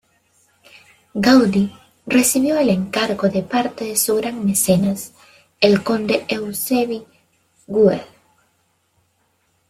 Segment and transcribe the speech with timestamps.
[1.13, 1.75] Gaudí
[2.07, 5.13] recibió el encargo de parte de su gran mecenas,
[5.59, 7.05] el conde Eusebi
[7.67, 8.01] Güell.